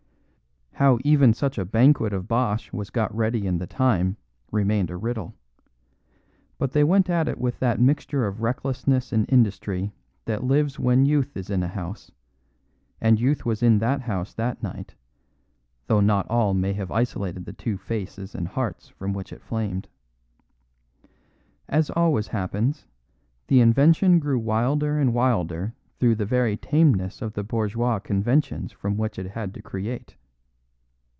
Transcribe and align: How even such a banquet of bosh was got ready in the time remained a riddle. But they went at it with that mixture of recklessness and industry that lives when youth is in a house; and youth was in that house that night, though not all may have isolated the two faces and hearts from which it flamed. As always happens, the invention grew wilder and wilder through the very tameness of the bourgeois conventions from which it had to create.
How 0.75 0.97
even 1.03 1.31
such 1.35 1.59
a 1.59 1.65
banquet 1.65 2.11
of 2.11 2.27
bosh 2.27 2.73
was 2.73 2.89
got 2.89 3.13
ready 3.15 3.45
in 3.45 3.59
the 3.59 3.67
time 3.67 4.17
remained 4.51 4.89
a 4.89 4.97
riddle. 4.97 5.35
But 6.57 6.71
they 6.71 6.83
went 6.83 7.07
at 7.07 7.27
it 7.27 7.37
with 7.37 7.59
that 7.59 7.79
mixture 7.79 8.25
of 8.25 8.41
recklessness 8.41 9.13
and 9.13 9.31
industry 9.31 9.93
that 10.25 10.43
lives 10.43 10.79
when 10.79 11.05
youth 11.05 11.37
is 11.37 11.51
in 11.51 11.61
a 11.61 11.67
house; 11.67 12.09
and 12.99 13.19
youth 13.19 13.45
was 13.45 13.61
in 13.61 13.77
that 13.77 14.01
house 14.01 14.33
that 14.33 14.63
night, 14.63 14.95
though 15.85 15.99
not 16.01 16.25
all 16.31 16.55
may 16.55 16.73
have 16.73 16.89
isolated 16.89 17.45
the 17.45 17.53
two 17.53 17.77
faces 17.77 18.33
and 18.33 18.47
hearts 18.47 18.87
from 18.87 19.13
which 19.13 19.31
it 19.31 19.43
flamed. 19.43 19.87
As 21.69 21.91
always 21.91 22.29
happens, 22.29 22.87
the 23.45 23.61
invention 23.61 24.17
grew 24.17 24.39
wilder 24.39 24.97
and 24.97 25.13
wilder 25.13 25.75
through 25.99 26.15
the 26.15 26.25
very 26.25 26.57
tameness 26.57 27.21
of 27.21 27.33
the 27.33 27.43
bourgeois 27.43 27.99
conventions 27.99 28.71
from 28.71 28.97
which 28.97 29.19
it 29.19 29.27
had 29.27 29.53
to 29.53 29.61
create. 29.61 30.15